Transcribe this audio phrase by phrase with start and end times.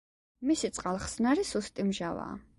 [0.51, 2.35] მისი წყალხსნარი სუსტი მჟავაა.